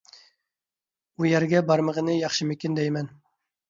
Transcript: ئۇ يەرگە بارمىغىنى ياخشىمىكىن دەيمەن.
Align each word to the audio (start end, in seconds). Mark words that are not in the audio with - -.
ئۇ 1.15 1.31
يەرگە 1.33 1.63
بارمىغىنى 1.71 2.19
ياخشىمىكىن 2.25 2.83
دەيمەن. 2.85 3.17